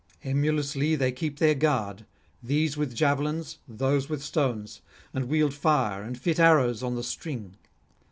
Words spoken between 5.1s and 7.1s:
and wield fire and fit arrows on the